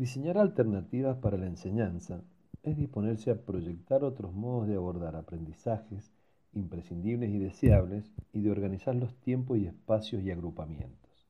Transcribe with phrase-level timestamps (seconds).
[0.00, 2.22] Diseñar alternativas para la enseñanza
[2.62, 6.10] es disponerse a proyectar otros modos de abordar aprendizajes
[6.54, 11.28] imprescindibles y deseables y de organizar los tiempos y espacios y agrupamientos.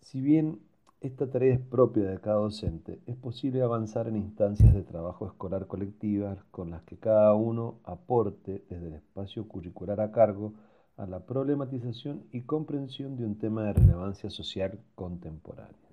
[0.00, 0.58] Si bien
[1.00, 5.68] esta tarea es propia de cada docente, es posible avanzar en instancias de trabajo escolar
[5.68, 10.52] colectivas con las que cada uno aporte desde el espacio curricular a cargo
[10.96, 15.87] a la problematización y comprensión de un tema de relevancia social contemporánea.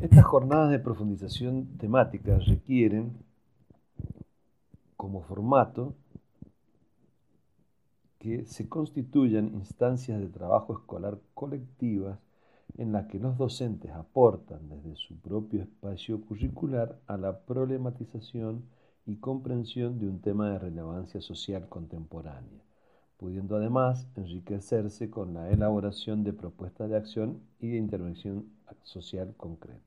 [0.00, 3.16] Estas jornadas de profundización temática requieren
[4.98, 5.94] como formato
[8.18, 12.18] que se constituyan instancias de trabajo escolar colectivas
[12.76, 18.64] en las que los docentes aportan desde su propio espacio curricular a la problematización
[19.06, 22.60] y comprensión de un tema de relevancia social contemporánea,
[23.16, 28.46] pudiendo además enriquecerse con la elaboración de propuestas de acción y de intervención
[28.82, 29.82] social concretas.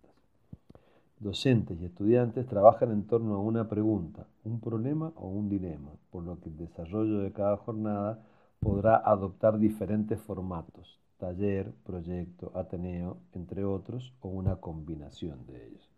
[1.19, 6.23] Docentes y estudiantes trabajan en torno a una pregunta, un problema o un dilema, por
[6.23, 8.23] lo que el desarrollo de cada jornada
[8.59, 15.89] podrá adoptar diferentes formatos, taller, proyecto, ateneo, entre otros, o una combinación de ellos.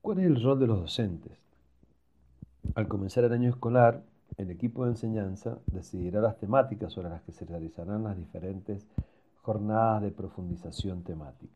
[0.00, 1.32] ¿Cuál es el rol de los docentes?
[2.74, 4.04] Al comenzar el año escolar,
[4.38, 8.86] el equipo de enseñanza decidirá las temáticas sobre las que se realizarán las diferentes
[9.42, 11.52] jornadas de profundización temática.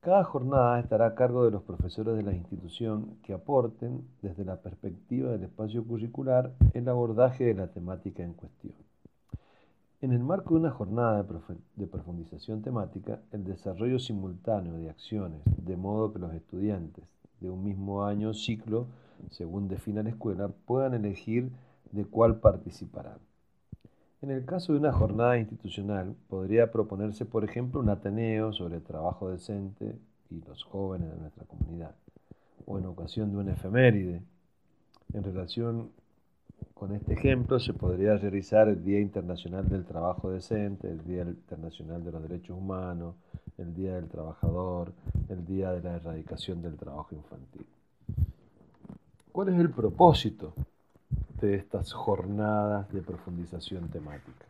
[0.00, 4.56] Cada jornada estará a cargo de los profesores de la institución que aporten desde la
[4.56, 8.74] perspectiva del espacio curricular el abordaje de la temática en cuestión.
[10.00, 11.24] En el marco de una jornada
[11.76, 17.04] de profundización temática, el desarrollo simultáneo de acciones, de modo que los estudiantes
[17.40, 18.86] de un mismo año o ciclo,
[19.30, 21.50] según defina la escuela, puedan elegir
[21.90, 23.18] de cuál participarán.
[24.22, 28.82] En el caso de una jornada institucional, podría proponerse, por ejemplo, un ateneo sobre el
[28.82, 29.98] trabajo decente
[30.30, 31.94] y los jóvenes de nuestra comunidad,
[32.64, 34.22] o en ocasión de una efeméride.
[35.12, 35.90] En relación
[36.74, 42.04] con este ejemplo, se podría realizar el Día Internacional del Trabajo Decente, el Día Internacional
[42.04, 43.16] de los Derechos Humanos,
[43.58, 44.92] el Día del Trabajador,
[45.28, 47.66] el Día de la Erradicación del Trabajo Infantil.
[49.32, 50.54] ¿Cuál es el propósito
[51.42, 54.46] de estas jornadas de profundización temática.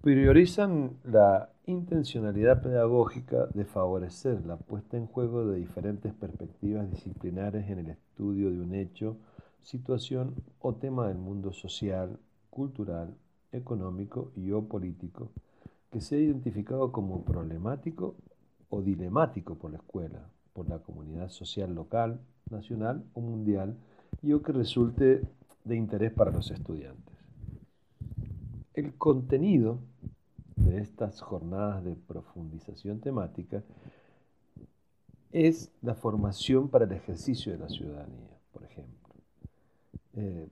[0.00, 7.80] Priorizan la intencionalidad pedagógica de favorecer la puesta en juego de diferentes perspectivas disciplinares en
[7.80, 9.18] el estudio de un hecho,
[9.62, 12.18] situación o tema del mundo social,
[12.48, 13.14] cultural,
[13.52, 15.30] económico y o político
[15.90, 18.14] que sea identificado como problemático
[18.70, 22.20] o dilemático por la escuela, por la comunidad social local,
[22.50, 23.76] nacional o mundial,
[24.22, 25.22] y o que resulte
[25.64, 27.14] de interés para los estudiantes.
[28.74, 29.80] El contenido
[30.56, 33.62] de estas jornadas de profundización temática
[35.32, 39.14] es la formación para el ejercicio de la ciudadanía, por ejemplo.
[40.14, 40.48] Eh,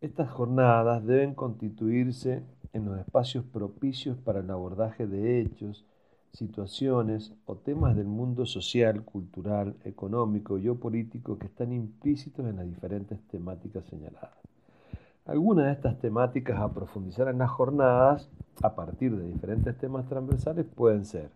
[0.00, 5.86] estas jornadas deben constituirse en los espacios propicios para el abordaje de hechos,
[6.34, 12.56] situaciones o temas del mundo social, cultural, económico y o político que están implícitos en
[12.56, 14.32] las diferentes temáticas señaladas.
[15.26, 18.28] Algunas de estas temáticas a profundizar en las jornadas,
[18.62, 21.30] a partir de diferentes temas transversales, pueden ser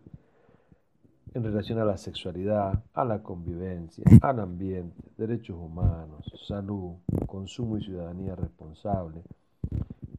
[1.33, 7.85] en relación a la sexualidad, a la convivencia, al ambiente, derechos humanos, salud, consumo y
[7.85, 9.23] ciudadanía responsable,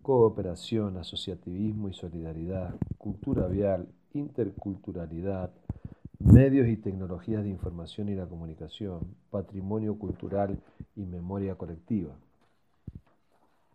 [0.01, 5.51] cooperación, asociativismo y solidaridad, cultura vial, interculturalidad,
[6.19, 10.59] medios y tecnologías de información y la comunicación, patrimonio cultural
[10.95, 12.13] y memoria colectiva.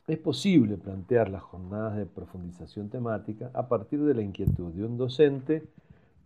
[0.07, 4.99] Es posible plantear las jornadas de profundización temática a partir de la inquietud de un
[4.99, 5.67] docente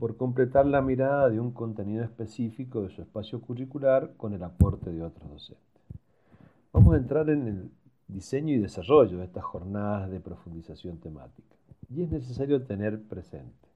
[0.00, 4.90] por completar la mirada de un contenido específico de su espacio curricular con el aporte
[4.90, 5.64] de otros docentes.
[6.72, 7.70] Vamos a entrar en el
[8.08, 11.54] diseño y desarrollo de estas jornadas de profundización temática.
[11.88, 13.68] Y es necesario tener presente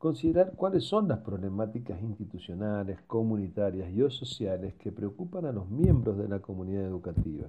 [0.00, 6.16] considerar cuáles son las problemáticas institucionales, comunitarias y o sociales que preocupan a los miembros
[6.16, 7.48] de la comunidad educativa,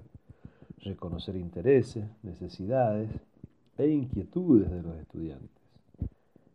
[0.80, 3.10] reconocer intereses, necesidades
[3.78, 5.64] e inquietudes de los estudiantes,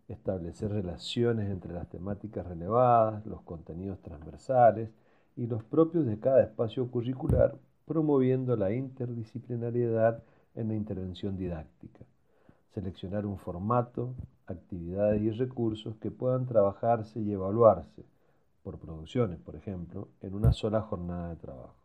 [0.06, 4.90] establecer relaciones entre las temáticas relevadas, los contenidos transversales
[5.34, 7.56] y los propios de cada espacio curricular,
[7.87, 10.22] promoviendo la interdisciplinariedad
[10.56, 12.04] en la intervención didáctica,
[12.75, 14.12] seleccionar un formato,
[14.46, 18.04] actividades y recursos que puedan trabajarse y evaluarse
[18.62, 21.76] por producciones, por ejemplo, en una sola jornada de trabajo.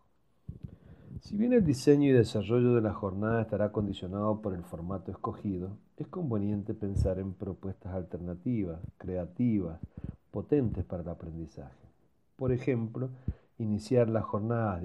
[1.19, 5.77] Si bien el diseño y desarrollo de la jornada estará condicionado por el formato escogido,
[5.97, 9.79] es conveniente pensar en propuestas alternativas, creativas,
[10.31, 11.85] potentes para el aprendizaje.
[12.35, 13.09] Por ejemplo,
[13.59, 14.81] iniciar las jornadas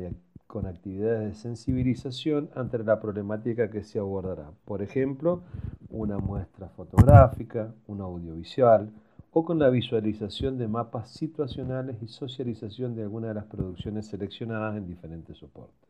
[0.46, 4.50] con actividades de sensibilización ante la problemática que se abordará.
[4.64, 5.42] Por ejemplo,
[5.90, 8.90] una muestra fotográfica, una audiovisual
[9.32, 14.76] o con la visualización de mapas situacionales y socialización de algunas de las producciones seleccionadas
[14.76, 15.88] en diferentes soportes.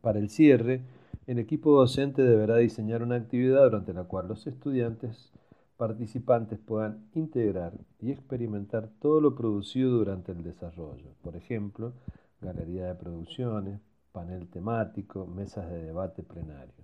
[0.00, 0.82] Para el cierre,
[1.26, 5.32] el equipo docente deberá diseñar una actividad durante la cual los estudiantes
[5.76, 11.14] participantes puedan integrar y experimentar todo lo producido durante el desarrollo.
[11.22, 11.92] Por ejemplo,
[12.40, 13.80] galería de producciones,
[14.12, 16.74] panel temático, mesas de debate plenario.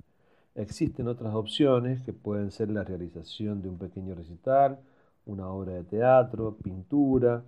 [0.55, 4.79] Existen otras opciones que pueden ser la realización de un pequeño recital,
[5.27, 7.43] una obra de teatro, pintura,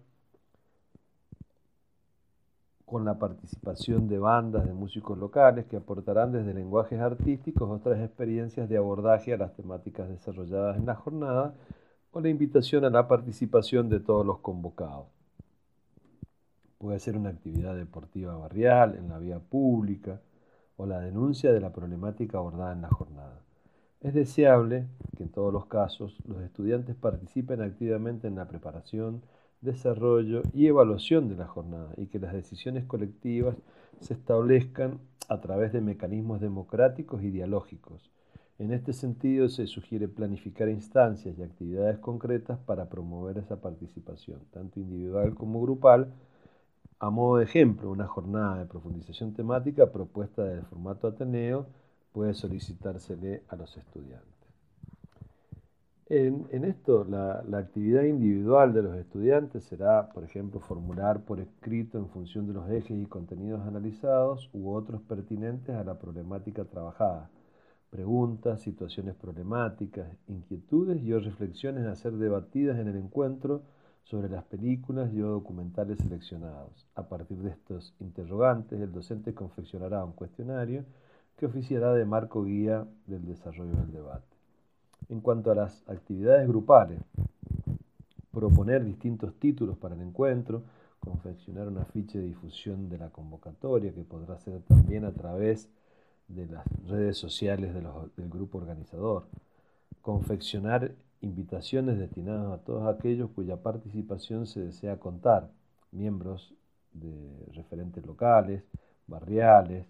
[2.85, 8.69] con la participación de bandas de músicos locales que aportarán desde lenguajes artísticos otras experiencias
[8.69, 11.55] de abordaje a las temáticas desarrolladas en la jornada
[12.12, 15.15] o la invitación a la participación de todos los convocados.
[16.78, 20.20] Puede ser una actividad deportiva barrial en la vía pública
[20.76, 23.40] o la denuncia de la problemática abordada en la jornada.
[24.00, 24.87] Es deseable
[25.17, 29.23] que en todos los casos los estudiantes participen activamente en la preparación,
[29.62, 33.56] desarrollo y evaluación de la jornada y que las decisiones colectivas
[34.00, 38.11] se establezcan a través de mecanismos democráticos y dialógicos.
[38.58, 44.81] En este sentido, se sugiere planificar instancias y actividades concretas para promover esa participación, tanto
[44.81, 46.12] individual como grupal.
[46.98, 51.66] A modo de ejemplo, una jornada de profundización temática propuesta del formato Ateneo
[52.12, 54.32] puede solicitársele a los estudiantes.
[56.08, 62.08] En, esto, la, actividad individual de los estudiantes será, por ejemplo, formular por escrito en
[62.08, 67.28] función de los ejes y contenidos analizados u otros pertinentes a la problemática trabajada.
[67.90, 73.62] Preguntas, situaciones problemáticas, inquietudes y o reflexiones a ser debatidas en el encuentro
[74.06, 76.87] sobre las películas y o documentales seleccionados.
[76.94, 80.85] A partir de estos interrogantes, el docente confeccionará un cuestionario
[81.37, 84.37] que oficiará de marco guía del desarrollo del debate.
[85.08, 87.00] En cuanto a las actividades grupales,
[88.31, 90.62] proponer distintos títulos para el encuentro,
[91.00, 95.69] confeccionar una ficha de difusión de la convocatoria que podrá ser también a través
[96.29, 99.26] de las redes sociales del grupo organizador,
[100.00, 100.93] confeccionar
[101.26, 105.50] invitaciones destinadas a todos aquellos cuya participación se desea contar,
[105.93, 106.55] miembros
[106.93, 108.62] de referentes locales,
[109.06, 109.87] barriales,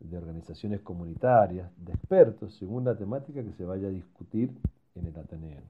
[0.00, 4.52] de organizaciones comunitarias, de expertos, según la temática que se vaya a discutir
[4.94, 5.62] en el Ateneo.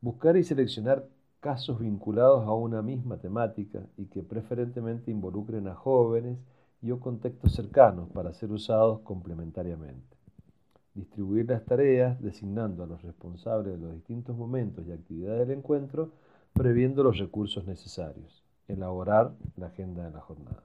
[0.00, 1.06] Buscar y seleccionar
[1.40, 6.38] casos vinculados a una misma temática y que preferentemente involucren a jóvenes
[6.82, 10.17] y o contextos cercanos para ser usados complementariamente.
[10.98, 16.10] Distribuir las tareas designando a los responsables de los distintos momentos y actividades del encuentro,
[16.52, 18.42] previendo los recursos necesarios.
[18.66, 20.60] Elaborar la agenda de la jornada.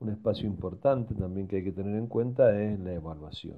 [0.00, 3.56] Un espacio importante también que hay que tener en cuenta es la evaluación.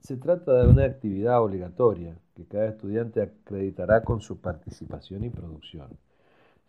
[0.00, 5.90] Se trata de una actividad obligatoria que cada estudiante acreditará con su participación y producción.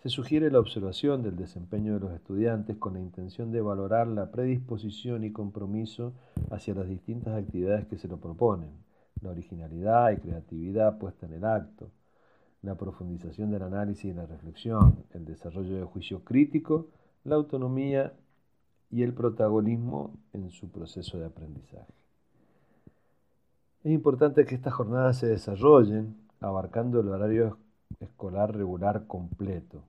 [0.02, 4.32] Se sugiere la observación del desempeño de los estudiantes con la intención de valorar la
[4.32, 6.14] predisposición y compromiso
[6.52, 8.72] hacia las distintas actividades que se lo proponen,
[9.22, 11.92] la originalidad y creatividad puesta en el acto,
[12.62, 16.88] la profundización del análisis y la reflexión, el desarrollo de juicio crítico
[17.24, 18.14] la autonomía
[18.90, 21.94] y el protagonismo en su proceso de aprendizaje.
[23.84, 27.58] Es importante que estas jornadas se desarrollen abarcando el horario
[28.00, 29.84] escolar regular completo.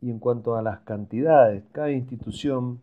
[0.00, 2.80] Y en cuanto a las cantidades, cada institución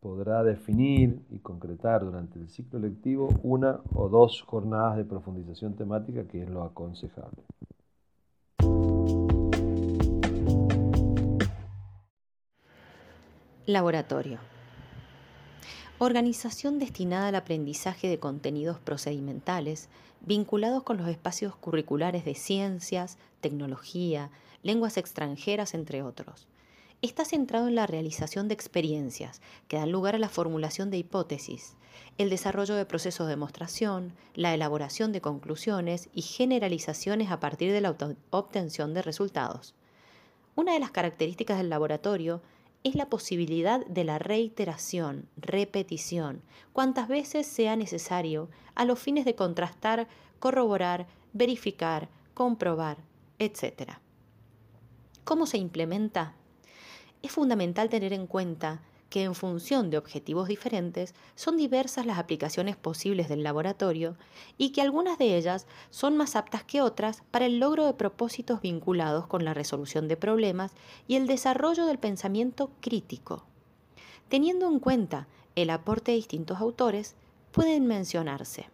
[0.00, 6.24] podrá definir y concretar durante el ciclo lectivo una o dos jornadas de profundización temática,
[6.28, 7.42] que es lo aconsejable.
[13.66, 14.38] Laboratorio.
[15.98, 19.88] Organización destinada al aprendizaje de contenidos procedimentales
[20.20, 24.30] vinculados con los espacios curriculares de ciencias, tecnología,
[24.62, 26.48] lenguas extranjeras, entre otros.
[27.00, 31.76] Está centrado en la realización de experiencias que dan lugar a la formulación de hipótesis,
[32.18, 37.80] el desarrollo de procesos de demostración, la elaboración de conclusiones y generalizaciones a partir de
[37.80, 37.96] la
[38.28, 39.74] obtención de resultados.
[40.56, 42.42] Una de las características del laboratorio
[42.88, 49.34] es la posibilidad de la reiteración, repetición, cuantas veces sea necesario, a los fines de
[49.34, 52.98] contrastar, corroborar, verificar, comprobar,
[53.38, 53.94] etc.
[55.24, 56.34] ¿Cómo se implementa?
[57.26, 62.76] es fundamental tener en cuenta que en función de objetivos diferentes son diversas las aplicaciones
[62.76, 64.16] posibles del laboratorio
[64.58, 68.60] y que algunas de ellas son más aptas que otras para el logro de propósitos
[68.60, 70.72] vinculados con la resolución de problemas
[71.06, 73.44] y el desarrollo del pensamiento crítico.
[74.28, 77.14] Teniendo en cuenta el aporte de distintos autores,
[77.52, 78.68] pueden mencionarse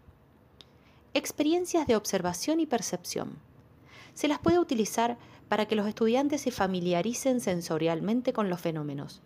[1.15, 3.39] experiencias de observación y percepción.
[4.15, 9.21] Se las puede utilizar para que los estudiantes se familiaricen sensorialmente con los fenómenos,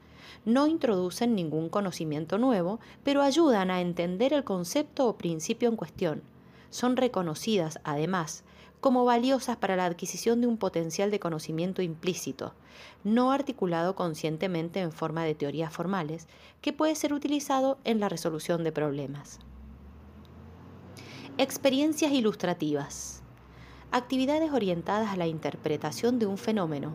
[0.45, 6.23] no introducen ningún conocimiento nuevo, pero ayudan a entender el concepto o principio en cuestión.
[6.71, 8.45] Son reconocidas, además,
[8.81, 12.53] como valiosas para la adquisición de un potencial de conocimiento implícito,
[13.05, 16.29] no articulado conscientemente en forma de teorías formales,
[16.61, 19.41] que puede ser utilizado en la resolución de problemas.
[21.39, 23.23] Experiencias ilustrativas.
[23.91, 26.93] Actividades orientadas a la interpretación de un fenómeno,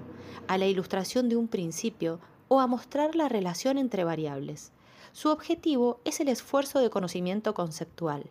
[0.47, 2.19] a la ilustración de un principio
[2.53, 4.73] o a mostrar la relación entre variables.
[5.13, 8.25] Su objetivo es el esfuerzo de conocimiento conceptual.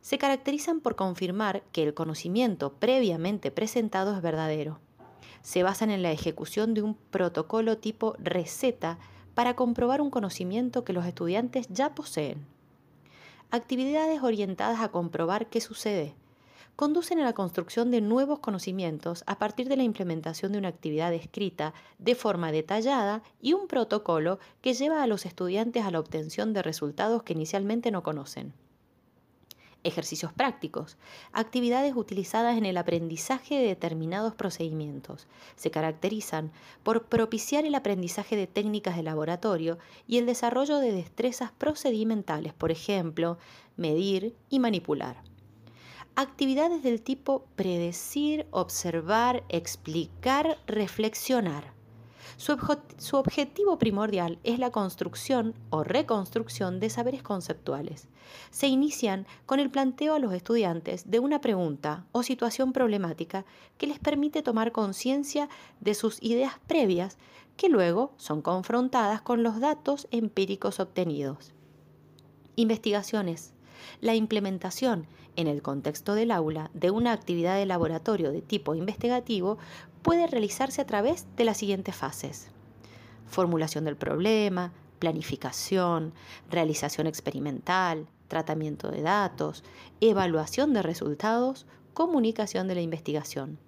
[0.00, 4.78] Se caracterizan por confirmar que el conocimiento previamente presentado es verdadero.
[5.42, 8.98] Se basan en la ejecución de un protocolo tipo receta
[9.34, 12.46] para comprobar un conocimiento que los estudiantes ya poseen.
[13.50, 16.14] Actividades orientadas a comprobar qué sucede,
[16.76, 21.12] conducen a la construcción de nuevos conocimientos a partir de la implementación de una actividad
[21.12, 26.52] escrita de forma detallada y un protocolo que lleva a los estudiantes a la obtención
[26.52, 28.52] de resultados que inicialmente no conocen.
[29.84, 30.96] Ejercicios prácticos,
[31.32, 35.26] actividades utilizadas en el aprendizaje de determinados procedimientos.
[35.56, 36.52] Se caracterizan
[36.82, 39.78] por propiciar el aprendizaje de técnicas de laboratorio
[40.08, 43.36] y el desarrollo de destrezas procedimentales, por ejemplo,
[43.76, 45.33] medir y manipular
[46.16, 51.72] actividades del tipo predecir, observar, explicar, reflexionar.
[52.36, 58.08] Su, objetivo primordial es la construcción o reconstrucción de saberes conceptuales.
[58.50, 63.44] Se inician con el planteo a los estudiantes de una pregunta o situación problemática
[63.78, 65.48] que les permite tomar conciencia
[65.80, 67.18] de sus ideas previas
[67.56, 71.52] que luego son confrontadas con los datos empíricos obtenidos.
[72.56, 73.52] Investigaciones.
[74.00, 79.58] La implementación en el contexto del aula de una actividad de laboratorio de tipo investigativo
[80.02, 82.48] puede realizarse a través de las siguientes fases.
[83.26, 86.12] Formulación del problema, planificación,
[86.50, 89.64] realización experimental, tratamiento de datos,
[90.00, 93.58] evaluación de resultados, comunicación de la investigación.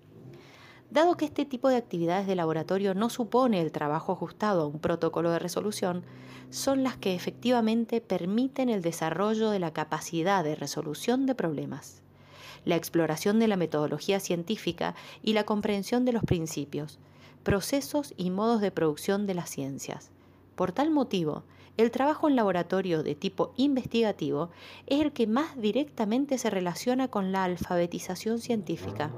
[0.91, 4.79] Dado que este tipo de actividades de laboratorio no supone el trabajo ajustado a un
[4.79, 6.05] protocolo de resolución,
[6.51, 12.03] son las que efectivamente permiten el desarrollo de la capacidad de resolución de problemas,
[12.65, 17.01] la exploración de la metodología científica y la comprensión de los principios,
[17.43, 20.11] procesos y modos de producción de las ciencias.
[20.55, 21.43] Por tal motivo,
[21.77, 24.51] el trabajo en laboratorio de tipo investigativo
[24.87, 29.11] es el que más directamente se relaciona con la alfabetización científica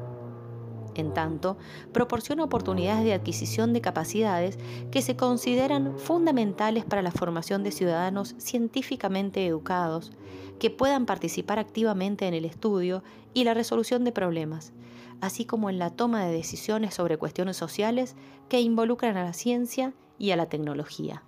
[1.01, 1.57] en tanto,
[1.93, 4.59] proporciona oportunidades de adquisición de capacidades
[4.91, 10.13] que se consideran fundamentales para la formación de ciudadanos científicamente educados,
[10.59, 13.03] que puedan participar activamente en el estudio
[13.35, 14.73] y la resolución de problemas,
[15.21, 18.17] así como en la toma de decisiones sobre cuestiones sociales
[18.49, 21.23] que involucran a la ciencia y a la tecnología.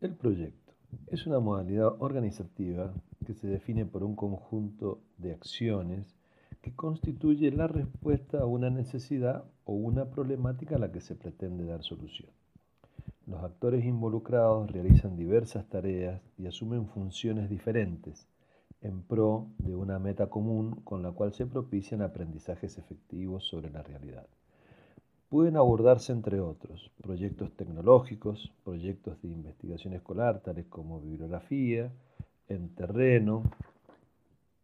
[0.00, 0.61] El proyecto
[1.12, 2.90] es una modalidad organizativa
[3.26, 6.16] que se define por un conjunto de acciones
[6.62, 11.66] que constituye la respuesta a una necesidad o una problemática a la que se pretende
[11.66, 12.30] dar solución.
[13.26, 18.26] Los actores involucrados realizan diversas tareas y asumen funciones diferentes
[18.80, 23.82] en pro de una meta común con la cual se propician aprendizajes efectivos sobre la
[23.82, 24.26] realidad
[25.32, 31.90] pueden abordarse, entre otros, proyectos tecnológicos, proyectos de investigación escolar, tales como bibliografía,
[32.48, 33.42] en terreno,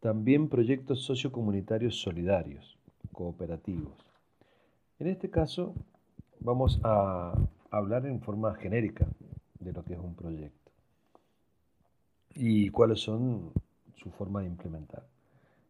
[0.00, 2.76] también proyectos sociocomunitarios solidarios,
[3.12, 3.94] cooperativos.
[4.98, 5.72] En este caso,
[6.38, 7.32] vamos a
[7.70, 9.06] hablar en forma genérica
[9.60, 10.70] de lo que es un proyecto
[12.34, 13.52] y cuáles son
[13.96, 15.06] su forma de implementar.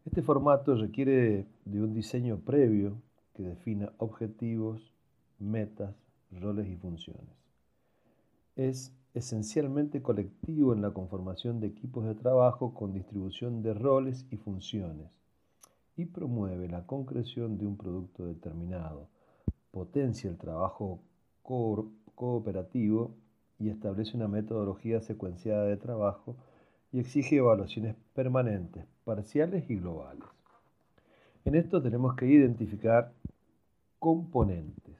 [0.04, 3.00] Este formato requiere de un diseño previo
[3.38, 4.92] que defina objetivos,
[5.38, 5.94] metas,
[6.32, 7.36] roles y funciones.
[8.56, 14.38] Es esencialmente colectivo en la conformación de equipos de trabajo con distribución de roles y
[14.38, 15.06] funciones
[15.96, 19.06] y promueve la concreción de un producto determinado,
[19.70, 20.98] potencia el trabajo
[22.16, 23.14] cooperativo
[23.60, 26.34] y establece una metodología secuenciada de trabajo
[26.90, 30.24] y exige evaluaciones permanentes parciales y globales.
[31.48, 33.14] En esto tenemos que identificar
[33.98, 34.96] componentes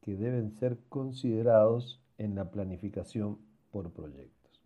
[0.00, 3.38] que deben ser considerados en la planificación
[3.70, 4.60] por proyectos.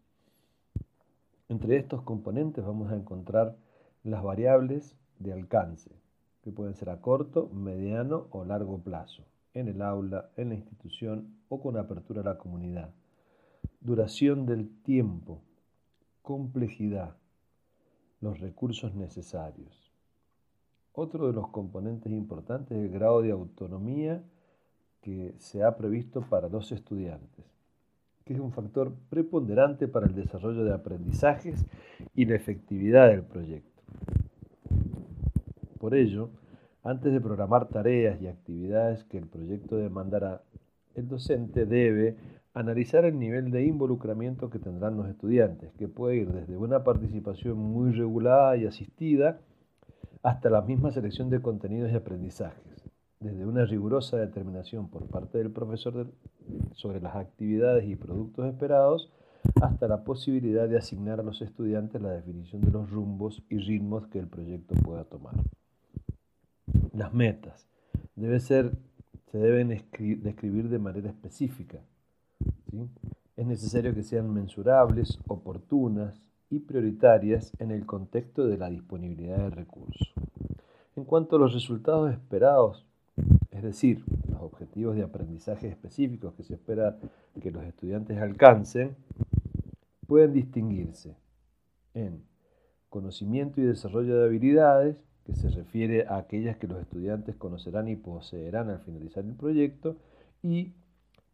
[1.48, 3.56] Entre estos componentes vamos a encontrar
[4.02, 5.90] las variables de alcance,
[6.42, 11.36] que pueden ser a corto, mediano o largo plazo, en el aula, en la institución
[11.48, 12.90] o con apertura a la comunidad.
[13.80, 15.40] Duración del tiempo,
[16.22, 17.16] complejidad,
[18.20, 19.87] los recursos necesarios.
[21.00, 24.20] Otro de los componentes importantes es el grado de autonomía
[25.00, 27.44] que se ha previsto para los estudiantes,
[28.24, 31.64] que es un factor preponderante para el desarrollo de aprendizajes
[32.16, 33.80] y la efectividad del proyecto.
[35.78, 36.30] Por ello,
[36.82, 40.42] antes de programar tareas y actividades que el proyecto demandará,
[40.96, 42.16] el docente debe
[42.54, 47.56] analizar el nivel de involucramiento que tendrán los estudiantes, que puede ir desde una participación
[47.56, 49.38] muy regulada y asistida
[50.22, 52.84] hasta la misma selección de contenidos y aprendizajes,
[53.20, 56.12] desde una rigurosa determinación por parte del profesor
[56.72, 59.10] sobre las actividades y productos esperados,
[59.62, 64.06] hasta la posibilidad de asignar a los estudiantes la definición de los rumbos y ritmos
[64.08, 65.34] que el proyecto pueda tomar.
[66.92, 67.68] Las metas
[68.16, 68.72] debe ser,
[69.30, 71.78] se deben describir de manera específica.
[73.36, 79.52] Es necesario que sean mensurables, oportunas y prioritarias en el contexto de la disponibilidad del
[79.52, 80.06] recurso.
[80.96, 82.86] En cuanto a los resultados esperados,
[83.50, 86.98] es decir, los objetivos de aprendizaje específicos que se espera
[87.40, 88.96] que los estudiantes alcancen,
[90.06, 91.16] pueden distinguirse
[91.94, 92.22] en
[92.88, 97.96] conocimiento y desarrollo de habilidades, que se refiere a aquellas que los estudiantes conocerán y
[97.96, 99.96] poseerán al finalizar el proyecto,
[100.42, 100.72] y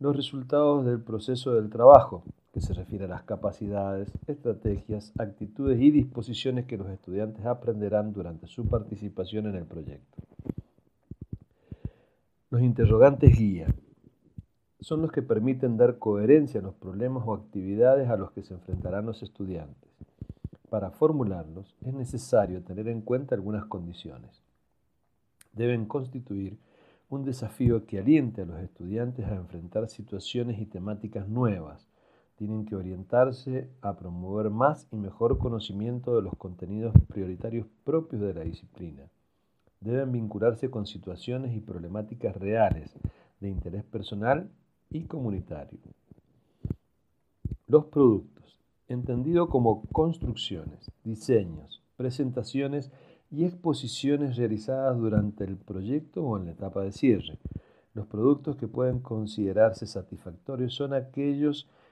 [0.01, 5.91] los resultados del proceso del trabajo, que se refiere a las capacidades, estrategias, actitudes y
[5.91, 10.23] disposiciones que los estudiantes aprenderán durante su participación en el proyecto.
[12.51, 13.75] Los interrogantes guía
[14.79, 18.55] son los que permiten dar coherencia a los problemas o actividades a los que se
[18.55, 19.91] enfrentarán los estudiantes.
[20.71, 24.45] Para formularlos es necesario tener en cuenta algunas condiciones.
[25.55, 26.57] Deben constituir
[27.09, 31.89] un desafío que aliente a los estudiantes a enfrentar situaciones y temáticas nuevas.
[32.37, 38.35] Tienen que orientarse a promover más y mejor conocimiento de los contenidos prioritarios propios de
[38.35, 39.05] la disciplina.
[39.81, 42.95] Deben vincularse con situaciones y problemáticas reales
[43.41, 44.51] de interés personal
[44.91, 45.79] y comunitario.
[47.67, 48.35] Los productos
[48.89, 52.91] entendido como construcciones, diseños, presentaciones
[53.31, 57.39] y exposiciones realizadas durante el proyecto o en la etapa de cierre.
[57.95, 61.84] Los productos que pueden considerarse satisfactorios son aquellos que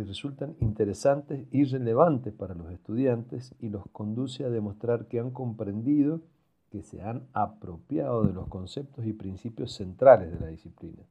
[0.00, 6.22] resultan interesantes y relevantes para los estudiantes y los conduce a demostrar que han comprendido,
[6.70, 11.02] que se han apropiado de los conceptos y principios centrales de la disciplina.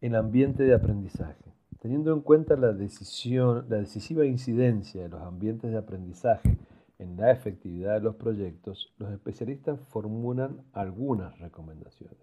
[0.00, 1.54] El ambiente de aprendizaje.
[1.78, 6.58] Teniendo en cuenta la, decisión, la decisiva incidencia de los ambientes de aprendizaje
[6.98, 12.18] en la efectividad de los proyectos, los especialistas formulan algunas recomendaciones,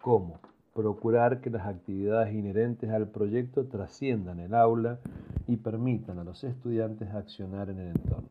[0.00, 0.40] como
[0.80, 4.98] procurar que las actividades inherentes al proyecto trasciendan el aula
[5.46, 8.28] y permitan a los estudiantes accionar en el entorno.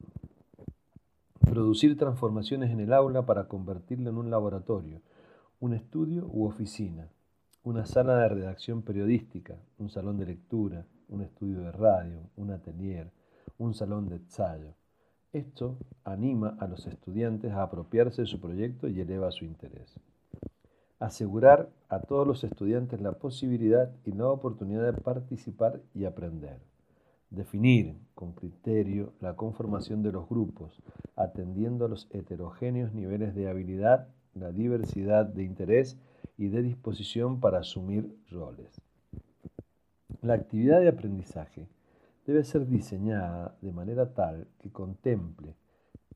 [1.39, 5.01] Producir transformaciones en el aula para convertirlo en un laboratorio,
[5.59, 7.09] un estudio u oficina,
[7.63, 13.11] una sala de redacción periodística, un salón de lectura, un estudio de radio, un atelier,
[13.59, 14.73] un salón de ensayo.
[15.33, 19.99] Esto anima a los estudiantes a apropiarse de su proyecto y eleva su interés.
[20.99, 26.59] Asegurar a todos los estudiantes la posibilidad y la oportunidad de participar y aprender.
[27.29, 30.81] Definir con criterio la conformación de los grupos,
[31.15, 35.97] atendiendo a los heterogéneos niveles de habilidad, la diversidad de interés
[36.37, 38.81] y de disposición para asumir roles.
[40.21, 41.69] La actividad de aprendizaje
[42.25, 45.55] debe ser diseñada de manera tal que contemple,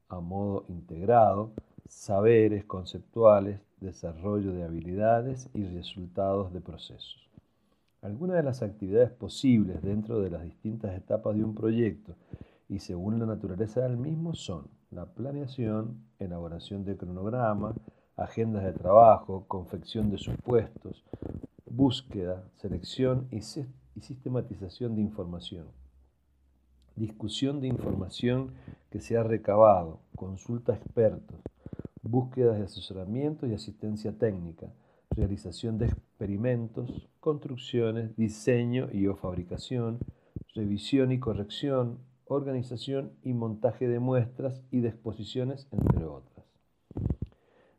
[0.10, 1.54] a modo integrado,
[1.88, 7.30] saberes conceptuales, desarrollo de habilidades y resultados de procesos.
[8.02, 12.16] Algunas de las actividades posibles dentro de las distintas etapas de un proyecto
[12.68, 17.76] y según la naturaleza del mismo son la planeación, elaboración de cronograma,
[18.16, 21.04] agendas de trabajo, confección de supuestos,
[21.66, 23.42] búsqueda, selección y,
[24.02, 25.68] sistematización de información,
[26.96, 28.52] discusión de información
[28.92, 31.40] que se ha recabado, consulta a expertos,
[32.04, 34.68] búsquedas de asesoramiento y asistencia técnica,
[35.10, 40.00] realización de experimentos, construcciones, diseño y o fabricación,
[40.54, 46.46] revisión y corrección, organización y montaje de muestras y de exposiciones, entre otras.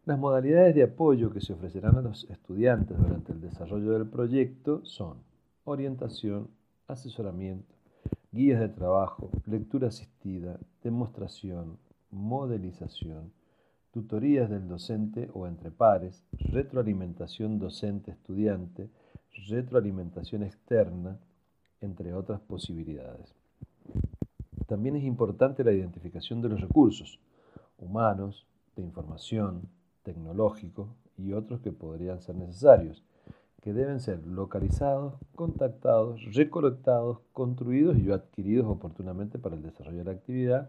[0.06, 4.84] Las modalidades de apoyo que se ofrecerán a los estudiantes durante el desarrollo del proyecto
[4.84, 5.22] son
[5.64, 6.48] orientación,
[6.86, 7.74] asesoramiento,
[8.30, 11.78] guías de trabajo, lectura asistida, demostración,
[12.10, 13.32] modelización,
[13.94, 18.90] tutorías del docente o entre pares, retroalimentación docente-estudiante,
[19.48, 21.16] retroalimentación externa,
[21.80, 23.32] entre otras posibilidades.
[24.66, 27.20] También es importante la identificación de los recursos
[27.78, 29.68] humanos, de información,
[30.02, 33.04] tecnológicos y otros que podrían ser necesarios,
[33.62, 40.10] que deben ser localizados, contactados, recolectados, construidos y adquiridos oportunamente para el desarrollo de la
[40.10, 40.68] actividad.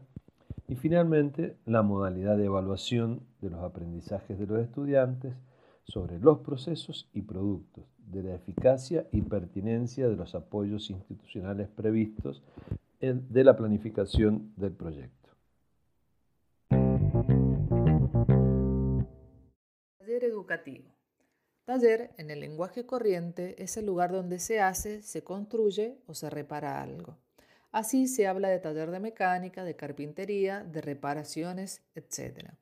[0.67, 5.35] Y finalmente, la modalidad de evaluación de los aprendizajes de los estudiantes
[5.83, 12.43] sobre los procesos y productos, de la eficacia y pertinencia de los apoyos institucionales previstos
[12.99, 15.25] de la planificación del proyecto.
[20.45, 20.95] educativo.
[21.65, 26.29] Taller, en el lenguaje corriente, es el lugar donde se hace, se construye o se
[26.29, 27.17] repara algo.
[27.75, 32.53] Así se habla de taller de mecánica, de carpintería, de reparaciones, etc.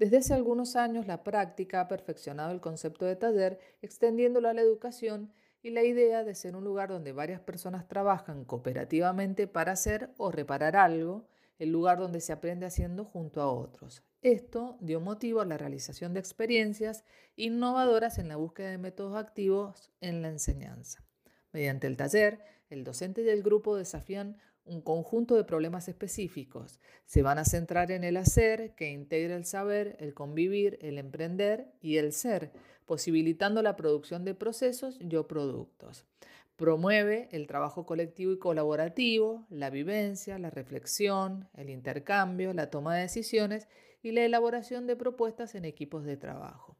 [0.00, 4.62] Desde hace algunos años la práctica ha perfeccionado el concepto de taller, extendiéndolo a la
[4.62, 10.10] educación y la idea de ser un lugar donde varias personas trabajan cooperativamente para hacer
[10.16, 11.28] o reparar algo,
[11.60, 14.02] el lugar donde se aprende haciendo junto a otros.
[14.22, 17.04] Esto dio motivo a la realización de experiencias
[17.36, 21.04] innovadoras en la búsqueda de métodos activos en la enseñanza.
[21.52, 22.40] Mediante el taller,
[22.70, 24.36] el docente y el grupo desafían
[24.68, 26.78] un conjunto de problemas específicos.
[27.04, 31.72] Se van a centrar en el hacer, que integra el saber, el convivir, el emprender
[31.80, 32.52] y el ser,
[32.86, 36.06] posibilitando la producción de procesos y o productos.
[36.56, 43.02] Promueve el trabajo colectivo y colaborativo, la vivencia, la reflexión, el intercambio, la toma de
[43.02, 43.68] decisiones
[44.02, 46.77] y la elaboración de propuestas en equipos de trabajo.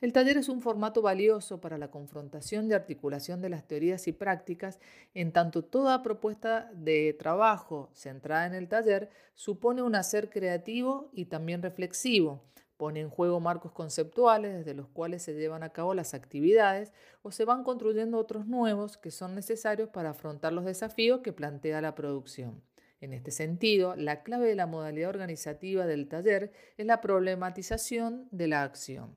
[0.00, 4.12] El taller es un formato valioso para la confrontación y articulación de las teorías y
[4.12, 4.78] prácticas,
[5.12, 11.24] en tanto toda propuesta de trabajo centrada en el taller supone un hacer creativo y
[11.24, 12.44] también reflexivo,
[12.78, 17.32] Pone en juego marcos conceptuales desde los cuales se llevan a cabo las actividades o
[17.32, 21.96] se van construyendo otros nuevos que son necesarios para afrontar los desafíos que plantea la
[21.96, 22.62] producción.
[23.00, 28.46] En este sentido, la clave de la modalidad organizativa del taller es la problematización de
[28.46, 29.16] la acción.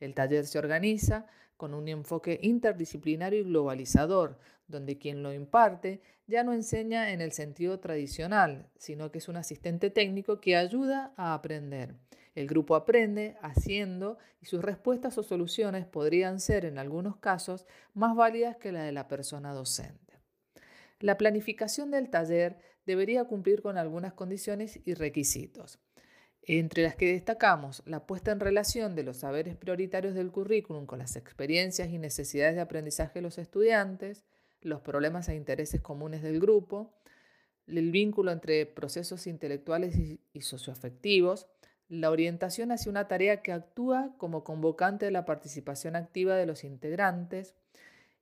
[0.00, 6.44] El taller se organiza con un enfoque interdisciplinario y globalizador, donde quien lo imparte ya
[6.44, 11.34] no enseña en el sentido tradicional, sino que es un asistente técnico que ayuda a
[11.34, 11.96] aprender.
[12.34, 18.14] El grupo aprende haciendo y sus respuestas o soluciones podrían ser en algunos casos más
[18.14, 20.20] válidas que la de la persona docente.
[21.00, 25.80] La planificación del taller debería cumplir con algunas condiciones y requisitos,
[26.56, 30.98] entre las que destacamos la puesta en relación de los saberes prioritarios del currículum con
[30.98, 34.24] las experiencias y necesidades de aprendizaje de los estudiantes,
[34.62, 36.94] los problemas e intereses comunes del grupo,
[37.66, 39.94] el vínculo entre procesos intelectuales
[40.32, 41.46] y socioafectivos,
[41.88, 46.64] la orientación hacia una tarea que actúa como convocante de la participación activa de los
[46.64, 47.54] integrantes.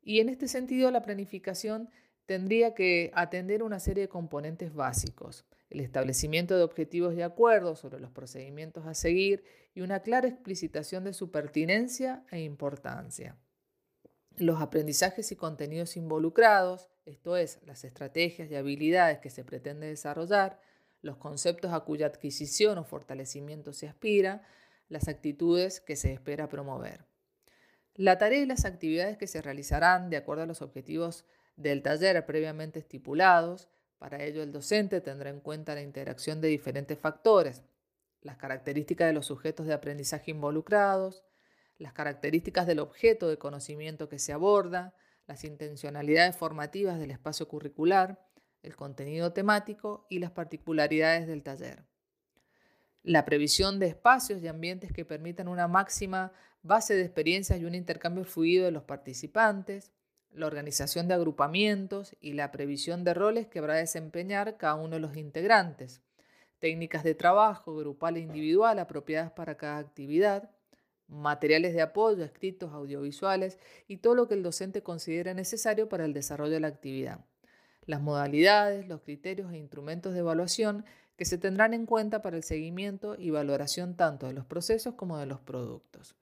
[0.02, 1.90] Y en este sentido la planificación
[2.26, 8.00] tendría que atender una serie de componentes básicos, el establecimiento de objetivos y acuerdos sobre
[8.00, 13.36] los procedimientos a seguir y una clara explicitación de su pertinencia e importancia.
[14.36, 20.60] Los aprendizajes y contenidos involucrados, esto es, las estrategias y habilidades que se pretende desarrollar,
[21.02, 24.46] los conceptos a cuya adquisición o fortalecimiento se aspira,
[24.88, 27.06] las actitudes que se espera promover.
[27.94, 31.24] La tarea y las actividades que se realizarán de acuerdo a los objetivos
[31.56, 36.98] del taller previamente estipulados, para ello el docente tendrá en cuenta la interacción de diferentes
[36.98, 37.62] factores,
[38.20, 41.24] las características de los sujetos de aprendizaje involucrados,
[41.78, 44.94] las características del objeto de conocimiento que se aborda,
[45.26, 48.24] las intencionalidades formativas del espacio curricular,
[48.62, 51.84] el contenido temático y las particularidades del taller.
[53.02, 56.32] La previsión de espacios y ambientes que permitan una máxima
[56.62, 59.92] base de experiencias y un intercambio fluido de los participantes,
[60.32, 64.96] la organización de agrupamientos y la previsión de roles que habrá de desempeñar cada uno
[64.96, 66.02] de los integrantes,
[66.58, 70.50] técnicas de trabajo grupal e individual apropiadas para cada actividad,
[71.08, 76.12] materiales de apoyo, escritos, audiovisuales y todo lo que el docente considere necesario para el
[76.12, 77.24] desarrollo de la actividad.
[77.84, 80.84] Las modalidades, los criterios e instrumentos de evaluación
[81.16, 85.18] que se tendrán en cuenta para el seguimiento y valoración tanto de los procesos como
[85.18, 86.16] de los productos.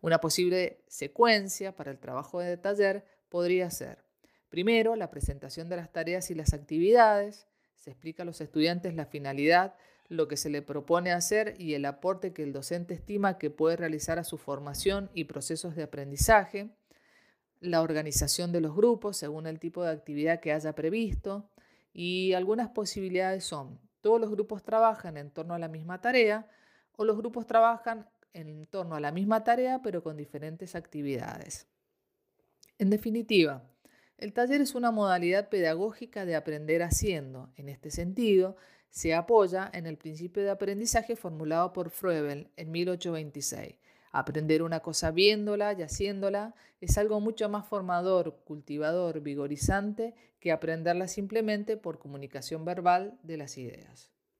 [0.00, 4.04] Una posible secuencia para el trabajo de taller podría ser,
[4.48, 9.06] primero, la presentación de las tareas y las actividades, Se explica a los estudiantes la
[9.06, 9.74] finalidad,
[10.08, 13.76] lo que se le propone hacer y el aporte que el docente estima que puede
[13.76, 16.68] realizar a su formación y procesos de aprendizaje,
[17.60, 21.48] la organización de los grupos según el tipo de actividad que haya previsto
[21.92, 26.48] y algunas posibilidades son, todos los grupos trabajan en torno a la misma tarea
[26.96, 31.66] o los grupos trabajan en torno a la misma tarea pero con diferentes actividades.
[32.78, 33.62] En definitiva,
[34.18, 37.50] el taller es una modalidad pedagógica de aprender haciendo.
[37.56, 38.56] En este sentido,
[38.90, 43.76] se apoya en el principio de aprendizaje formulado por Froebel en 1826.
[44.12, 51.06] Aprender una cosa viéndola y haciéndola es algo mucho más formador, cultivador, vigorizante que aprenderla
[51.06, 54.10] simplemente por comunicación verbal de las ideas.